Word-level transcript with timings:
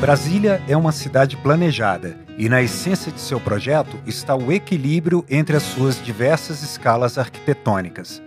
Brasília 0.00 0.62
é 0.68 0.76
uma 0.76 0.92
cidade 0.92 1.38
planejada 1.38 2.18
e, 2.36 2.50
na 2.50 2.60
essência 2.60 3.10
de 3.10 3.18
seu 3.18 3.40
projeto, 3.40 3.98
está 4.06 4.36
o 4.36 4.52
equilíbrio 4.52 5.24
entre 5.26 5.56
as 5.56 5.62
suas 5.62 6.04
diversas 6.04 6.62
escalas 6.62 7.16
arquitetônicas. 7.16 8.22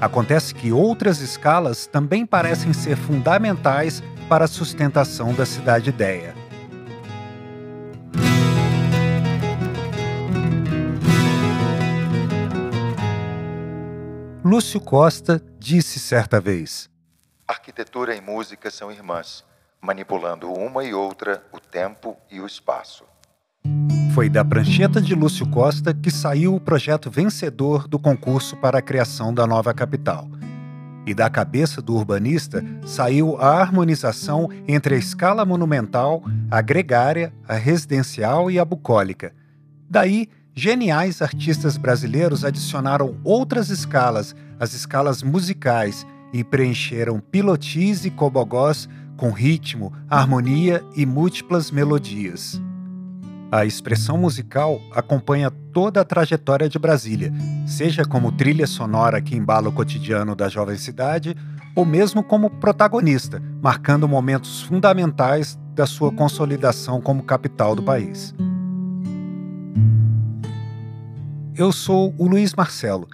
Acontece 0.00 0.54
que 0.54 0.70
outras 0.70 1.20
escalas 1.20 1.88
também 1.88 2.24
parecem 2.24 2.72
ser 2.72 2.96
fundamentais 2.96 4.00
para 4.28 4.44
a 4.44 4.48
sustentação 4.48 5.34
da 5.34 5.44
cidade-ideia. 5.44 6.36
Lúcio 14.44 14.80
Costa 14.80 15.42
disse 15.58 15.98
certa 15.98 16.40
vez: 16.40 16.88
Arquitetura 17.48 18.14
e 18.14 18.20
música 18.20 18.70
são 18.70 18.92
irmãs 18.92 19.44
manipulando 19.82 20.52
uma 20.52 20.84
e 20.84 20.94
outra 20.94 21.42
o 21.52 21.58
tempo 21.58 22.16
e 22.30 22.40
o 22.40 22.46
espaço. 22.46 23.04
Foi 24.14 24.28
da 24.28 24.44
prancheta 24.44 25.00
de 25.00 25.12
Lúcio 25.14 25.48
Costa 25.48 25.92
que 25.92 26.10
saiu 26.10 26.54
o 26.54 26.60
projeto 26.60 27.10
vencedor 27.10 27.88
do 27.88 27.98
concurso 27.98 28.56
para 28.58 28.78
a 28.78 28.82
criação 28.82 29.34
da 29.34 29.44
nova 29.44 29.74
capital. 29.74 30.28
E 31.04 31.12
da 31.12 31.28
cabeça 31.28 31.82
do 31.82 31.96
urbanista 31.96 32.64
saiu 32.86 33.36
a 33.40 33.60
harmonização 33.60 34.48
entre 34.68 34.94
a 34.94 34.98
escala 34.98 35.44
monumental, 35.44 36.22
a 36.48 36.60
gregária, 36.60 37.32
a 37.48 37.54
residencial 37.54 38.48
e 38.52 38.60
a 38.60 38.64
bucólica. 38.64 39.34
Daí, 39.90 40.28
geniais 40.54 41.20
artistas 41.20 41.76
brasileiros 41.76 42.44
adicionaram 42.44 43.16
outras 43.24 43.68
escalas, 43.68 44.36
as 44.60 44.74
escalas 44.74 45.24
musicais, 45.24 46.06
e 46.32 46.42
preencheram 46.42 47.20
pilotis 47.20 48.04
e 48.04 48.10
cobogós 48.10 48.88
com 49.22 49.30
ritmo, 49.30 49.92
harmonia 50.10 50.84
e 50.96 51.06
múltiplas 51.06 51.70
melodias. 51.70 52.60
A 53.52 53.64
expressão 53.64 54.18
musical 54.18 54.80
acompanha 54.90 55.48
toda 55.48 56.00
a 56.00 56.04
trajetória 56.04 56.68
de 56.68 56.76
Brasília, 56.76 57.32
seja 57.64 58.04
como 58.04 58.32
trilha 58.32 58.66
sonora 58.66 59.22
que 59.22 59.36
embala 59.36 59.68
o 59.68 59.72
cotidiano 59.72 60.34
da 60.34 60.48
jovem 60.48 60.76
cidade, 60.76 61.36
ou 61.76 61.84
mesmo 61.84 62.24
como 62.24 62.50
protagonista, 62.50 63.40
marcando 63.62 64.08
momentos 64.08 64.62
fundamentais 64.62 65.56
da 65.72 65.86
sua 65.86 66.10
consolidação 66.10 67.00
como 67.00 67.22
capital 67.22 67.76
do 67.76 67.82
país. 67.84 68.34
Eu 71.56 71.70
sou 71.70 72.12
o 72.18 72.26
Luiz 72.26 72.54
Marcelo, 72.54 73.06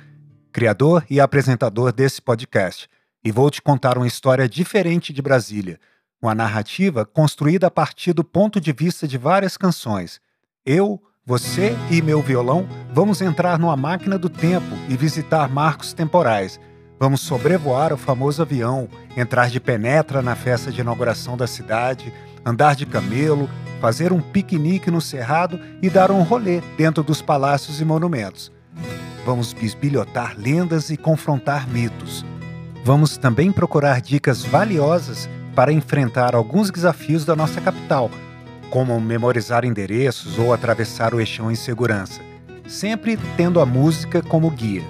criador 0.51 1.05
e 1.11 1.21
apresentador 1.21 1.93
desse 1.93 2.23
podcast, 2.23 2.89
e 3.23 3.31
vou 3.31 3.51
te 3.51 3.61
contar 3.61 3.99
uma 3.99 4.07
história 4.07 4.49
diferente 4.49 5.13
de 5.13 5.21
Brasília 5.21 5.79
uma 6.21 6.35
narrativa 6.35 7.05
construída 7.05 7.69
a 7.69 7.71
partir 7.71 8.13
do 8.13 8.25
ponto 8.25 8.61
de 8.61 8.73
vista 8.73 9.07
de 9.07 9.17
várias 9.17 9.57
canções. 9.57 10.21
Eu, 10.67 11.01
você 11.25 11.77
e 11.91 12.03
meu 12.03 12.21
violão 12.21 12.69
vamos 12.93 13.21
entrar 13.21 13.59
numa 13.59 13.77
máquina 13.77 14.19
do 14.19 14.29
tempo 14.29 14.67
e 14.89 14.97
visitar 14.97 15.49
marcos 15.49 15.93
temporais. 15.93 16.59
Vamos 16.99 17.21
sobrevoar 17.21 17.93
o 17.93 17.97
famoso 17.97 18.43
avião, 18.43 18.89
entrar 19.17 19.49
de 19.49 19.61
penetra 19.61 20.21
na 20.21 20.35
festa 20.35 20.73
de 20.73 20.81
inauguração 20.81 21.37
da 21.37 21.47
cidade, 21.47 22.13
andar 22.45 22.75
de 22.75 22.85
camelo, 22.85 23.49
fazer 23.81 24.13
um 24.13 24.21
piquenique 24.21 24.91
no 24.91 25.01
cerrado 25.01 25.61
e 25.81 25.89
dar 25.89 26.11
um 26.11 26.23
rolê 26.23 26.61
dentro 26.77 27.05
dos 27.05 27.23
palácios 27.23 27.81
e 27.81 27.85
monumentos. 27.85 28.51
Vamos 29.25 29.53
bisbilhotar 29.53 30.35
lendas 30.37 30.91
e 30.91 30.97
confrontar 30.97 31.69
mitos. 31.69 32.25
Vamos 32.85 33.17
também 33.17 33.53
procurar 33.53 34.01
dicas 34.01 34.43
valiosas 34.43 35.29
para 35.59 35.73
enfrentar 35.73 36.37
alguns 36.37 36.71
desafios 36.71 37.25
da 37.25 37.35
nossa 37.35 37.61
capital, 37.61 38.13
como 38.71 39.01
memorizar 39.01 39.65
endereços 39.65 40.39
ou 40.39 40.53
atravessar 40.53 41.13
o 41.13 41.19
eixão 41.19 41.51
em 41.51 41.57
segurança, 41.57 42.21
sempre 42.69 43.19
tendo 43.37 43.61
a 43.61 43.67
música 43.67 44.23
como 44.23 44.49
guia. 44.53 44.85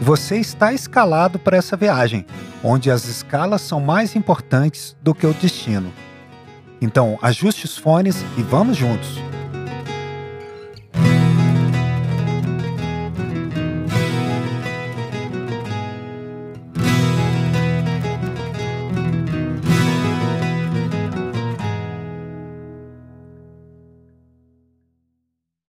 Você 0.00 0.38
está 0.38 0.72
escalado 0.72 1.38
para 1.38 1.58
essa 1.58 1.76
viagem, 1.76 2.24
onde 2.64 2.90
as 2.90 3.04
escalas 3.04 3.60
são 3.60 3.82
mais 3.82 4.16
importantes 4.16 4.96
do 5.02 5.14
que 5.14 5.26
o 5.26 5.34
destino. 5.34 5.92
Então, 6.80 7.18
ajuste 7.20 7.66
os 7.66 7.76
fones 7.76 8.24
e 8.38 8.42
vamos 8.42 8.78
juntos! 8.78 9.20